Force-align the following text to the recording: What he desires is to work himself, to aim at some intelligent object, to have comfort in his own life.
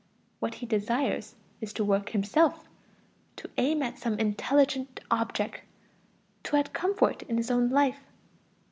What 0.39 0.55
he 0.55 0.65
desires 0.65 1.35
is 1.61 1.73
to 1.73 1.83
work 1.83 2.09
himself, 2.09 2.67
to 3.35 3.51
aim 3.59 3.83
at 3.83 3.99
some 3.99 4.17
intelligent 4.17 4.99
object, 5.11 5.61
to 6.41 6.55
have 6.55 6.73
comfort 6.73 7.21
in 7.21 7.37
his 7.37 7.51
own 7.51 7.69
life. 7.69 7.99